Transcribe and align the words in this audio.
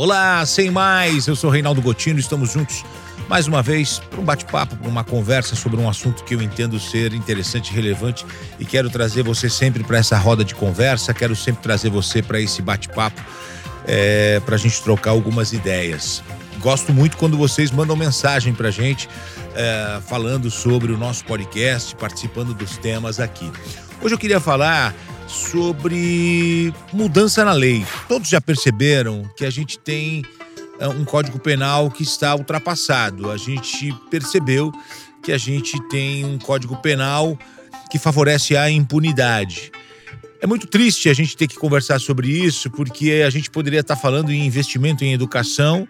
Olá, 0.00 0.46
sem 0.46 0.70
mais, 0.70 1.26
eu 1.26 1.34
sou 1.34 1.50
Reinaldo 1.50 1.82
Gotino, 1.82 2.20
estamos 2.20 2.52
juntos 2.52 2.84
mais 3.28 3.48
uma 3.48 3.60
vez 3.60 3.98
para 3.98 4.20
um 4.20 4.24
bate-papo, 4.24 4.76
para 4.76 4.88
uma 4.88 5.02
conversa 5.02 5.56
sobre 5.56 5.76
um 5.80 5.88
assunto 5.88 6.22
que 6.22 6.36
eu 6.36 6.40
entendo 6.40 6.78
ser 6.78 7.12
interessante 7.12 7.72
e 7.72 7.74
relevante 7.74 8.24
e 8.60 8.64
quero 8.64 8.88
trazer 8.90 9.24
você 9.24 9.50
sempre 9.50 9.82
para 9.82 9.98
essa 9.98 10.16
roda 10.16 10.44
de 10.44 10.54
conversa, 10.54 11.12
quero 11.12 11.34
sempre 11.34 11.64
trazer 11.64 11.90
você 11.90 12.22
para 12.22 12.40
esse 12.40 12.62
bate-papo, 12.62 13.20
é, 13.88 14.38
para 14.46 14.54
a 14.54 14.58
gente 14.58 14.80
trocar 14.82 15.10
algumas 15.10 15.52
ideias. 15.52 16.22
Gosto 16.60 16.94
muito 16.94 17.16
quando 17.16 17.36
vocês 17.36 17.72
mandam 17.72 17.96
mensagem 17.96 18.54
para 18.54 18.68
a 18.68 18.70
gente 18.70 19.08
é, 19.56 20.00
falando 20.06 20.48
sobre 20.48 20.92
o 20.92 20.96
nosso 20.96 21.24
podcast, 21.24 21.96
participando 21.96 22.54
dos 22.54 22.76
temas 22.76 23.18
aqui. 23.18 23.50
Hoje 24.00 24.14
eu 24.14 24.18
queria 24.18 24.38
falar 24.38 24.94
sobre 25.28 26.72
mudança 26.92 27.44
na 27.44 27.52
lei. 27.52 27.86
Todos 28.08 28.28
já 28.28 28.40
perceberam 28.40 29.30
que 29.36 29.44
a 29.44 29.50
gente 29.50 29.78
tem 29.78 30.24
é, 30.80 30.88
um 30.88 31.04
código 31.04 31.38
penal 31.38 31.90
que 31.90 32.02
está 32.02 32.34
ultrapassado. 32.34 33.30
A 33.30 33.36
gente 33.36 33.94
percebeu 34.10 34.72
que 35.22 35.30
a 35.30 35.38
gente 35.38 35.78
tem 35.88 36.24
um 36.24 36.38
código 36.38 36.76
penal 36.76 37.38
que 37.90 37.98
favorece 37.98 38.56
a 38.56 38.70
impunidade. 38.70 39.70
É 40.40 40.46
muito 40.46 40.66
triste 40.66 41.08
a 41.08 41.14
gente 41.14 41.36
ter 41.36 41.48
que 41.48 41.56
conversar 41.56 41.98
sobre 42.00 42.28
isso, 42.28 42.70
porque 42.70 43.22
a 43.26 43.30
gente 43.30 43.50
poderia 43.50 43.80
estar 43.80 43.96
falando 43.96 44.30
em 44.30 44.46
investimento 44.46 45.04
em 45.04 45.12
educação 45.12 45.86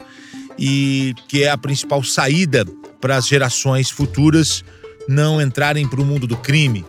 e 0.58 1.14
que 1.28 1.44
é 1.44 1.50
a 1.50 1.58
principal 1.58 2.02
saída 2.02 2.64
para 3.00 3.16
as 3.16 3.26
gerações 3.26 3.90
futuras 3.90 4.64
não 5.06 5.40
entrarem 5.40 5.86
para 5.86 6.00
o 6.00 6.04
mundo 6.04 6.26
do 6.26 6.36
crime. 6.36 6.84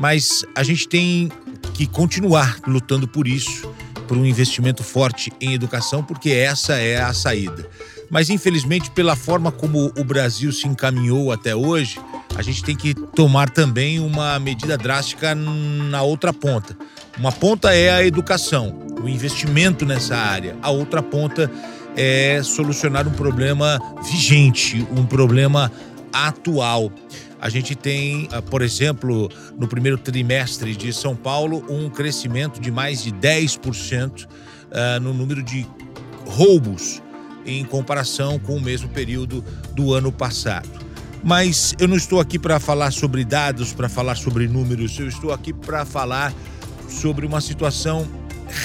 Mas 0.00 0.44
a 0.54 0.62
gente 0.62 0.88
tem 0.88 1.30
que 1.78 1.86
continuar 1.86 2.58
lutando 2.66 3.06
por 3.06 3.28
isso, 3.28 3.72
por 4.08 4.16
um 4.16 4.26
investimento 4.26 4.82
forte 4.82 5.32
em 5.40 5.54
educação, 5.54 6.02
porque 6.02 6.30
essa 6.30 6.74
é 6.74 7.00
a 7.00 7.14
saída. 7.14 7.70
Mas 8.10 8.30
infelizmente, 8.30 8.90
pela 8.90 9.14
forma 9.14 9.52
como 9.52 9.92
o 9.96 10.02
Brasil 10.02 10.50
se 10.50 10.66
encaminhou 10.66 11.30
até 11.30 11.54
hoje, 11.54 12.00
a 12.34 12.42
gente 12.42 12.64
tem 12.64 12.74
que 12.74 12.94
tomar 12.94 13.48
também 13.48 14.00
uma 14.00 14.40
medida 14.40 14.76
drástica 14.76 15.36
na 15.36 16.02
outra 16.02 16.32
ponta. 16.32 16.76
Uma 17.16 17.30
ponta 17.30 17.72
é 17.72 17.90
a 17.90 18.04
educação, 18.04 18.76
o 19.00 19.08
investimento 19.08 19.86
nessa 19.86 20.16
área. 20.16 20.56
A 20.60 20.70
outra 20.70 21.00
ponta 21.00 21.48
é 21.96 22.40
solucionar 22.42 23.06
um 23.06 23.12
problema 23.12 23.80
vigente, 24.02 24.84
um 24.90 25.06
problema 25.06 25.70
atual. 26.12 26.90
A 27.40 27.48
gente 27.48 27.74
tem, 27.74 28.28
ah, 28.32 28.42
por 28.42 28.62
exemplo, 28.62 29.30
no 29.58 29.68
primeiro 29.68 29.96
trimestre 29.96 30.74
de 30.74 30.92
São 30.92 31.14
Paulo, 31.14 31.64
um 31.68 31.88
crescimento 31.88 32.60
de 32.60 32.70
mais 32.70 33.02
de 33.02 33.12
10% 33.12 34.26
ah, 34.72 35.00
no 35.00 35.14
número 35.14 35.42
de 35.42 35.66
roubos 36.26 37.00
em 37.46 37.64
comparação 37.64 38.38
com 38.38 38.56
o 38.56 38.60
mesmo 38.60 38.88
período 38.88 39.42
do 39.74 39.94
ano 39.94 40.12
passado. 40.12 40.68
Mas 41.22 41.74
eu 41.78 41.88
não 41.88 41.96
estou 41.96 42.20
aqui 42.20 42.38
para 42.38 42.60
falar 42.60 42.92
sobre 42.92 43.24
dados, 43.24 43.72
para 43.72 43.88
falar 43.88 44.14
sobre 44.16 44.46
números, 44.46 44.98
eu 44.98 45.08
estou 45.08 45.32
aqui 45.32 45.52
para 45.52 45.84
falar 45.84 46.32
sobre 46.88 47.26
uma 47.26 47.40
situação 47.40 48.06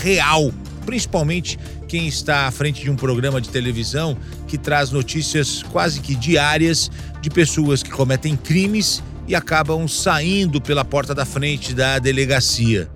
real, 0.02 0.52
principalmente 0.86 1.58
quem 1.88 2.08
está 2.08 2.48
à 2.48 2.52
frente 2.52 2.82
de 2.82 2.90
um 2.90 2.96
programa 2.96 3.42
de 3.42 3.50
televisão 3.50 4.18
que 4.48 4.58
traz 4.58 4.92
notícias 4.92 5.64
quase 5.64 6.00
que 6.00 6.16
diárias 6.16 6.90
de 7.22 7.30
pessoas 7.30 7.82
que 7.82 7.90
cometem 7.90 8.36
crimes 8.36 9.04
e 9.28 9.36
acabam 9.36 9.88
saindo 9.88 10.62
pela 10.62 10.84
porta 10.84 11.16
da 11.16 11.26
frente 11.26 11.74
da 11.74 12.00
delegacia. 12.00 12.90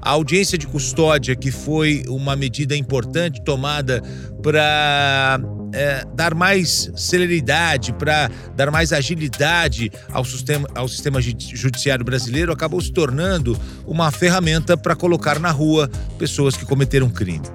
A 0.00 0.10
audiência 0.10 0.58
de 0.58 0.66
custódia, 0.66 1.34
que 1.34 1.50
foi 1.50 2.04
uma 2.08 2.36
medida 2.36 2.76
importante 2.76 3.42
tomada 3.42 4.02
para 4.42 5.40
é, 5.74 6.06
dar 6.14 6.34
mais 6.34 6.90
celeridade, 6.96 7.92
para 7.92 8.30
dar 8.56 8.70
mais 8.70 8.92
agilidade 8.92 9.90
ao 10.12 10.24
sistema, 10.24 10.68
ao 10.74 10.88
sistema 10.88 11.20
judiciário 11.20 12.04
brasileiro, 12.04 12.52
acabou 12.52 12.80
se 12.80 12.92
tornando 12.92 13.58
uma 13.84 14.10
ferramenta 14.12 14.76
para 14.76 14.94
colocar 14.94 15.40
na 15.40 15.50
rua 15.50 15.90
pessoas 16.16 16.56
que 16.56 16.64
cometeram 16.64 17.10
crime. 17.10 17.46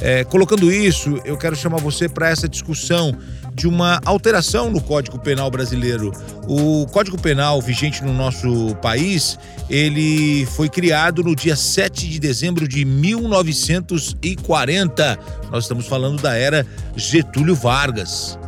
É, 0.00 0.24
colocando 0.24 0.70
isso, 0.70 1.20
eu 1.24 1.36
quero 1.36 1.56
chamar 1.56 1.78
você 1.78 2.08
para 2.08 2.28
essa 2.28 2.48
discussão 2.48 3.16
de 3.58 3.66
uma 3.66 4.00
alteração 4.04 4.70
no 4.70 4.80
Código 4.80 5.18
Penal 5.18 5.50
brasileiro. 5.50 6.12
O 6.46 6.86
Código 6.86 7.20
Penal 7.20 7.60
vigente 7.60 8.04
no 8.04 8.14
nosso 8.14 8.76
país, 8.76 9.36
ele 9.68 10.46
foi 10.46 10.68
criado 10.68 11.24
no 11.24 11.34
dia 11.34 11.56
7 11.56 12.08
de 12.08 12.20
dezembro 12.20 12.68
de 12.68 12.84
1940. 12.84 15.18
Nós 15.50 15.64
estamos 15.64 15.88
falando 15.88 16.22
da 16.22 16.36
era 16.36 16.64
Getúlio 16.94 17.56
Vargas. 17.56 18.38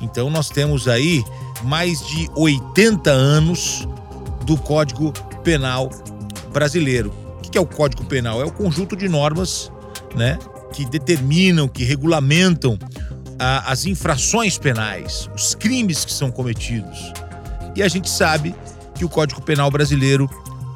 Então 0.00 0.30
nós 0.30 0.48
temos 0.48 0.88
aí 0.88 1.22
mais 1.62 2.00
de 2.06 2.26
80 2.34 3.10
anos 3.10 3.86
do 4.46 4.56
Código 4.56 5.12
Penal 5.44 5.90
brasileiro. 6.54 7.12
O 7.38 7.42
que 7.50 7.58
é 7.58 7.60
o 7.60 7.66
Código 7.66 8.06
Penal? 8.06 8.40
É 8.40 8.46
o 8.46 8.50
conjunto 8.50 8.96
de 8.96 9.10
normas 9.10 9.70
né, 10.14 10.38
que 10.72 10.86
determinam, 10.86 11.68
que 11.68 11.84
regulamentam 11.84 12.78
as 13.38 13.86
infrações 13.86 14.58
penais, 14.58 15.28
os 15.34 15.54
crimes 15.54 16.04
que 16.04 16.12
são 16.12 16.30
cometidos. 16.30 17.12
E 17.74 17.82
a 17.82 17.88
gente 17.88 18.08
sabe 18.08 18.54
que 18.94 19.04
o 19.04 19.08
Código 19.08 19.42
Penal 19.42 19.70
brasileiro 19.70 20.28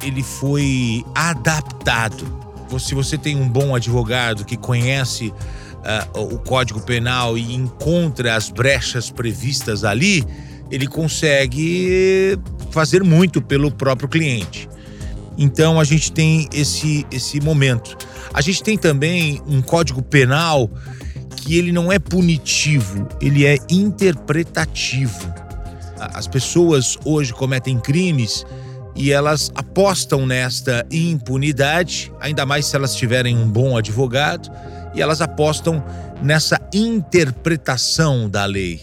ele 0.03 0.23
foi 0.23 1.03
adaptado. 1.15 2.25
Se 2.79 2.95
você 2.95 3.17
tem 3.17 3.35
um 3.35 3.49
bom 3.49 3.75
advogado 3.75 4.45
que 4.45 4.55
conhece 4.55 5.33
uh, 6.15 6.19
o 6.19 6.39
Código 6.39 6.81
Penal 6.81 7.37
e 7.37 7.53
encontra 7.53 8.35
as 8.35 8.49
brechas 8.49 9.09
previstas 9.09 9.83
ali, 9.83 10.25
ele 10.71 10.87
consegue 10.87 12.39
fazer 12.69 13.03
muito 13.03 13.41
pelo 13.41 13.69
próprio 13.69 14.07
cliente. 14.07 14.69
Então 15.37 15.79
a 15.79 15.83
gente 15.83 16.11
tem 16.11 16.47
esse, 16.53 17.05
esse 17.11 17.41
momento. 17.41 17.97
A 18.33 18.41
gente 18.41 18.63
tem 18.63 18.77
também 18.77 19.41
um 19.45 19.61
código 19.61 20.01
penal 20.01 20.69
que 21.41 21.57
ele 21.57 21.71
não 21.71 21.91
é 21.91 21.97
punitivo, 21.97 23.07
ele 23.19 23.45
é 23.45 23.57
interpretativo. 23.69 25.33
As 25.99 26.27
pessoas 26.27 26.97
hoje 27.03 27.33
cometem 27.33 27.79
crimes 27.79 28.45
e 28.95 29.11
elas 29.11 29.51
apostam 29.55 30.25
nesta 30.25 30.85
impunidade, 30.91 32.11
ainda 32.19 32.45
mais 32.45 32.65
se 32.65 32.75
elas 32.75 32.95
tiverem 32.95 33.37
um 33.37 33.49
bom 33.49 33.77
advogado, 33.77 34.49
e 34.93 35.01
elas 35.01 35.21
apostam 35.21 35.83
nessa 36.21 36.59
interpretação 36.73 38.29
da 38.29 38.45
lei 38.45 38.81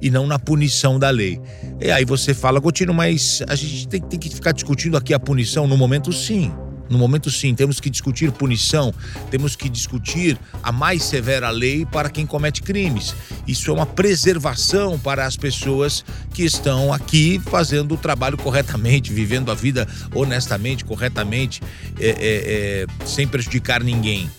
e 0.00 0.10
não 0.10 0.26
na 0.26 0.38
punição 0.38 0.98
da 0.98 1.10
lei. 1.10 1.40
E 1.80 1.90
aí 1.90 2.04
você 2.04 2.32
fala, 2.32 2.60
Gotino, 2.60 2.94
mas 2.94 3.42
a 3.48 3.54
gente 3.54 3.88
tem, 3.88 4.00
tem 4.00 4.18
que 4.18 4.28
ficar 4.28 4.52
discutindo 4.52 4.96
aqui 4.96 5.12
a 5.12 5.18
punição 5.18 5.66
no 5.66 5.76
momento 5.76 6.12
sim. 6.12 6.52
No 6.88 6.98
momento, 6.98 7.30
sim, 7.30 7.54
temos 7.54 7.80
que 7.80 7.90
discutir 7.90 8.32
punição, 8.32 8.94
temos 9.30 9.54
que 9.54 9.68
discutir 9.68 10.38
a 10.62 10.72
mais 10.72 11.02
severa 11.02 11.50
lei 11.50 11.84
para 11.86 12.08
quem 12.08 12.26
comete 12.26 12.62
crimes. 12.62 13.14
Isso 13.46 13.70
é 13.70 13.74
uma 13.74 13.86
preservação 13.86 14.98
para 14.98 15.26
as 15.26 15.36
pessoas 15.36 16.04
que 16.32 16.44
estão 16.44 16.92
aqui 16.92 17.40
fazendo 17.50 17.94
o 17.94 17.98
trabalho 17.98 18.38
corretamente, 18.38 19.12
vivendo 19.12 19.50
a 19.50 19.54
vida 19.54 19.86
honestamente, 20.14 20.84
corretamente, 20.84 21.62
é, 21.98 22.08
é, 22.08 22.16
é, 22.20 23.06
sem 23.06 23.26
prejudicar 23.26 23.82
ninguém. 23.82 24.30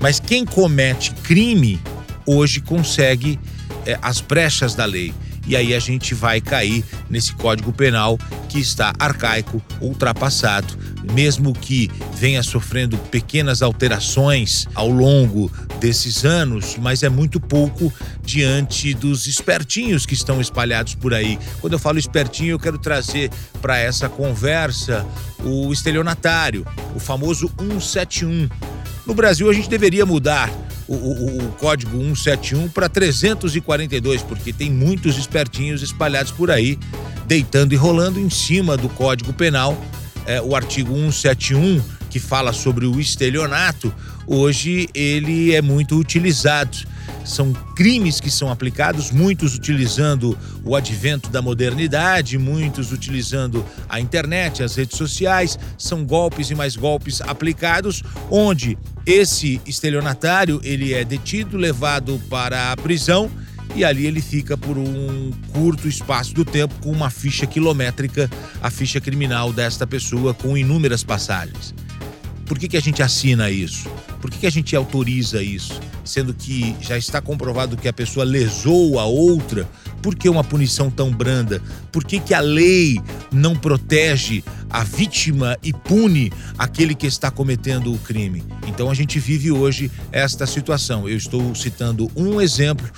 Mas 0.00 0.20
quem 0.20 0.44
comete 0.44 1.12
crime 1.22 1.80
hoje 2.26 2.60
consegue 2.60 3.38
é, 3.86 3.98
as 4.02 4.20
brechas 4.20 4.74
da 4.74 4.84
lei 4.84 5.14
e 5.46 5.56
aí 5.56 5.74
a 5.74 5.78
gente 5.78 6.14
vai 6.14 6.40
cair 6.40 6.84
nesse 7.08 7.32
Código 7.34 7.72
Penal 7.72 8.18
que 8.48 8.58
está 8.60 8.92
arcaico, 8.98 9.62
ultrapassado, 9.80 10.76
mesmo 11.12 11.52
que 11.52 11.90
venha 12.14 12.42
sofrendo 12.42 12.96
pequenas 12.96 13.62
alterações 13.62 14.66
ao 14.74 14.88
longo 14.88 15.50
desses 15.80 16.24
anos, 16.24 16.76
mas 16.78 17.02
é 17.02 17.08
muito 17.08 17.40
pouco 17.40 17.92
diante 18.22 18.94
dos 18.94 19.26
espertinhos 19.26 20.06
que 20.06 20.14
estão 20.14 20.40
espalhados 20.40 20.94
por 20.94 21.12
aí. 21.12 21.38
Quando 21.60 21.74
eu 21.74 21.78
falo 21.78 21.98
espertinho, 21.98 22.52
eu 22.52 22.58
quero 22.58 22.78
trazer 22.78 23.30
para 23.60 23.78
essa 23.78 24.08
conversa 24.08 25.04
o 25.42 25.72
estelionatário, 25.72 26.66
o 26.94 27.00
famoso 27.00 27.50
171. 27.58 28.48
No 29.06 29.14
Brasil, 29.14 29.50
a 29.50 29.52
gente 29.52 29.68
deveria 29.68 30.06
mudar 30.06 30.50
o, 30.86 30.94
o, 30.94 31.38
o 31.38 31.52
código 31.52 31.98
171 31.98 32.68
para 32.68 32.88
342, 32.88 34.22
porque 34.22 34.52
tem 34.52 34.70
muitos 34.70 35.16
espertinhos 35.16 35.82
espalhados 35.82 36.32
por 36.32 36.50
aí, 36.50 36.78
deitando 37.26 37.72
e 37.72 37.76
rolando 37.76 38.20
em 38.20 38.30
cima 38.30 38.76
do 38.76 38.88
Código 38.88 39.32
Penal, 39.32 39.76
é, 40.26 40.40
o 40.40 40.54
artigo 40.54 40.94
171, 40.94 41.82
que 42.14 42.20
fala 42.20 42.52
sobre 42.52 42.86
o 42.86 43.00
estelionato, 43.00 43.92
hoje 44.24 44.88
ele 44.94 45.52
é 45.52 45.60
muito 45.60 45.98
utilizado. 45.98 46.78
São 47.24 47.52
crimes 47.74 48.20
que 48.20 48.30
são 48.30 48.52
aplicados, 48.52 49.10
muitos 49.10 49.56
utilizando 49.56 50.38
o 50.64 50.76
advento 50.76 51.28
da 51.28 51.42
modernidade, 51.42 52.38
muitos 52.38 52.92
utilizando 52.92 53.64
a 53.88 53.98
internet, 53.98 54.62
as 54.62 54.76
redes 54.76 54.96
sociais. 54.96 55.58
São 55.76 56.04
golpes 56.04 56.50
e 56.50 56.54
mais 56.54 56.76
golpes 56.76 57.20
aplicados, 57.20 58.04
onde 58.30 58.78
esse 59.04 59.60
estelionatário 59.66 60.60
ele 60.62 60.94
é 60.94 61.04
detido, 61.04 61.56
levado 61.56 62.22
para 62.30 62.70
a 62.70 62.76
prisão 62.76 63.28
e 63.74 63.84
ali 63.84 64.06
ele 64.06 64.20
fica 64.20 64.56
por 64.56 64.78
um 64.78 65.32
curto 65.52 65.88
espaço 65.88 66.32
do 66.32 66.44
tempo 66.44 66.76
com 66.80 66.92
uma 66.92 67.10
ficha 67.10 67.44
quilométrica, 67.44 68.30
a 68.62 68.70
ficha 68.70 69.00
criminal 69.00 69.52
desta 69.52 69.84
pessoa 69.84 70.32
com 70.32 70.56
inúmeras 70.56 71.02
passagens. 71.02 71.74
Por 72.54 72.60
que, 72.60 72.68
que 72.68 72.76
a 72.76 72.80
gente 72.80 73.02
assina 73.02 73.50
isso? 73.50 73.88
Por 74.20 74.30
que, 74.30 74.38
que 74.38 74.46
a 74.46 74.50
gente 74.50 74.76
autoriza 74.76 75.42
isso? 75.42 75.80
Sendo 76.04 76.32
que 76.32 76.76
já 76.80 76.96
está 76.96 77.20
comprovado 77.20 77.76
que 77.76 77.88
a 77.88 77.92
pessoa 77.92 78.24
lesou 78.24 79.00
a 79.00 79.04
outra, 79.04 79.68
por 80.00 80.14
que 80.14 80.28
uma 80.28 80.44
punição 80.44 80.88
tão 80.88 81.10
branda? 81.10 81.60
Por 81.90 82.04
que, 82.04 82.20
que 82.20 82.32
a 82.32 82.38
lei 82.38 83.00
não 83.32 83.56
protege 83.56 84.44
a 84.70 84.84
vítima 84.84 85.58
e 85.64 85.72
pune 85.72 86.32
aquele 86.56 86.94
que 86.94 87.08
está 87.08 87.28
cometendo 87.28 87.92
o 87.92 87.98
crime? 87.98 88.44
Então 88.68 88.88
a 88.88 88.94
gente 88.94 89.18
vive 89.18 89.50
hoje 89.50 89.90
esta 90.12 90.46
situação. 90.46 91.08
Eu 91.08 91.16
estou 91.16 91.56
citando 91.56 92.08
um 92.14 92.40
exemplo, 92.40 92.88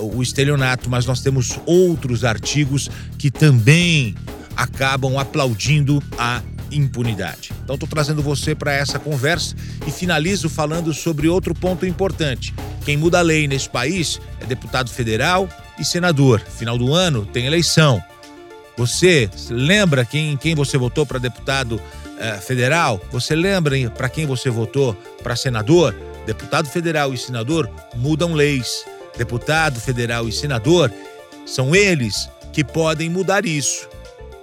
uh, 0.00 0.16
o 0.16 0.22
estelionato, 0.22 0.88
mas 0.88 1.04
nós 1.04 1.20
temos 1.20 1.60
outros 1.66 2.24
artigos 2.24 2.90
que 3.18 3.30
também 3.30 4.14
acabam 4.56 5.18
aplaudindo 5.18 6.02
a 6.16 6.40
impunidade. 6.70 7.52
Então 7.62 7.74
estou 7.74 7.88
trazendo 7.88 8.22
você 8.22 8.54
para 8.54 8.72
essa 8.72 8.98
conversa 8.98 9.54
e 9.86 9.90
finalizo 9.90 10.48
falando 10.48 10.92
sobre 10.92 11.28
outro 11.28 11.54
ponto 11.54 11.86
importante. 11.86 12.54
Quem 12.84 12.96
muda 12.96 13.18
a 13.18 13.22
lei 13.22 13.46
nesse 13.48 13.68
país 13.68 14.20
é 14.40 14.46
deputado 14.46 14.90
federal 14.90 15.48
e 15.78 15.84
senador. 15.84 16.40
Final 16.40 16.78
do 16.78 16.92
ano 16.92 17.26
tem 17.26 17.46
eleição. 17.46 18.02
Você 18.76 19.30
lembra 19.48 20.04
quem, 20.04 20.36
quem 20.36 20.54
você 20.54 20.76
votou 20.76 21.06
para 21.06 21.18
deputado 21.18 21.80
eh, 22.18 22.38
federal? 22.38 23.00
Você 23.10 23.34
lembra 23.34 23.74
para 23.90 24.08
quem 24.08 24.26
você 24.26 24.50
votou 24.50 24.94
para 25.22 25.34
senador? 25.34 25.94
Deputado 26.26 26.68
federal 26.68 27.14
e 27.14 27.18
senador 27.18 27.70
mudam 27.94 28.34
leis. 28.34 28.84
Deputado 29.16 29.80
federal 29.80 30.28
e 30.28 30.32
senador 30.32 30.92
são 31.46 31.74
eles 31.74 32.28
que 32.52 32.62
podem 32.62 33.08
mudar 33.08 33.46
isso. 33.46 33.88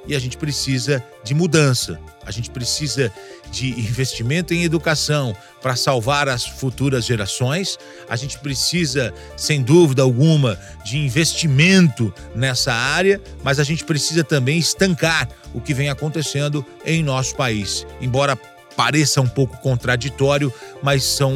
E 0.06 0.16
a 0.16 0.20
gente 0.20 0.38
precisa 0.38 1.04
de 1.24 1.34
mudança. 1.34 2.00
A 2.26 2.32
gente 2.32 2.50
precisa 2.50 3.12
de 3.52 3.70
investimento 3.80 4.54
em 4.54 4.64
educação 4.64 5.36
para 5.62 5.76
salvar 5.76 6.28
as 6.28 6.46
futuras 6.46 7.06
gerações. 7.06 7.78
A 8.10 8.16
gente 8.16 8.38
precisa, 8.40 9.14
sem 9.38 9.62
dúvida 9.62 10.02
alguma, 10.02 10.60
de 10.84 10.98
investimento 10.98 12.14
nessa 12.36 12.74
área, 12.74 13.22
mas 13.44 13.60
a 13.60 13.64
gente 13.64 13.84
precisa 13.84 14.24
também 14.24 14.58
estancar 14.58 15.30
o 15.54 15.62
que 15.62 15.74
vem 15.74 15.90
acontecendo 15.90 16.66
em 16.86 17.04
nosso 17.04 17.36
país. 17.36 17.86
Embora 18.02 18.38
pareça 18.76 19.22
um 19.22 19.28
pouco 19.28 19.58
contraditório, 19.58 20.52
mas 20.82 21.04
são 21.04 21.34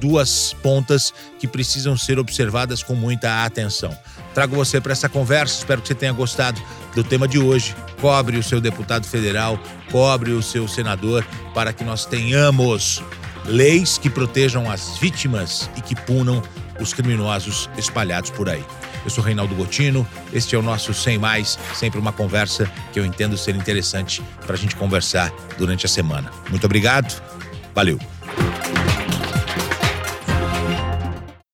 duas 0.00 0.52
pontas 0.62 1.12
que 1.38 1.48
precisam 1.48 1.96
ser 1.96 2.18
observadas 2.18 2.82
com 2.82 2.94
muita 2.94 3.44
atenção. 3.44 3.96
Trago 4.34 4.56
você 4.56 4.80
para 4.80 4.92
essa 4.92 5.08
conversa, 5.08 5.58
espero 5.58 5.80
que 5.80 5.88
você 5.88 5.94
tenha 5.94 6.12
gostado 6.12 6.60
do 6.94 7.02
tema 7.02 7.26
de 7.26 7.38
hoje 7.38 7.74
cobre 8.04 8.36
o 8.36 8.42
seu 8.42 8.60
deputado 8.60 9.06
federal, 9.06 9.58
cobre 9.90 10.32
o 10.32 10.42
seu 10.42 10.68
senador, 10.68 11.26
para 11.54 11.72
que 11.72 11.82
nós 11.82 12.04
tenhamos 12.04 13.02
leis 13.46 13.96
que 13.96 14.10
protejam 14.10 14.70
as 14.70 14.98
vítimas 14.98 15.70
e 15.74 15.80
que 15.80 15.94
punam 15.94 16.42
os 16.78 16.92
criminosos 16.92 17.70
espalhados 17.78 18.28
por 18.28 18.46
aí. 18.46 18.62
Eu 19.02 19.08
sou 19.08 19.24
Reinaldo 19.24 19.54
Gotino, 19.54 20.06
este 20.34 20.54
é 20.54 20.58
o 20.58 20.62
nosso 20.62 20.92
Sem 20.92 21.16
Mais, 21.16 21.58
sempre 21.74 21.98
uma 21.98 22.12
conversa 22.12 22.70
que 22.92 23.00
eu 23.00 23.06
entendo 23.06 23.38
ser 23.38 23.56
interessante 23.56 24.22
para 24.44 24.54
a 24.54 24.58
gente 24.58 24.76
conversar 24.76 25.32
durante 25.56 25.86
a 25.86 25.88
semana. 25.88 26.30
Muito 26.50 26.66
obrigado, 26.66 27.22
valeu! 27.74 28.13